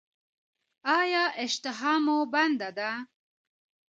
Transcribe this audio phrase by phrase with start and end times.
[0.99, 2.91] ایا اشتها مو بنده ده؟